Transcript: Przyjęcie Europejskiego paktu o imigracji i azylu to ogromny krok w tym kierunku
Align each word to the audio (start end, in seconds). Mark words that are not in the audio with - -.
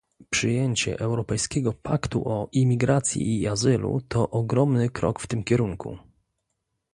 Przyjęcie 0.29 0.99
Europejskiego 0.99 1.73
paktu 1.73 2.29
o 2.29 2.49
imigracji 2.51 3.41
i 3.41 3.47
azylu 3.47 4.01
to 4.07 4.29
ogromny 4.29 4.89
krok 4.89 5.19
w 5.19 5.27
tym 5.27 5.43
kierunku 5.43 5.97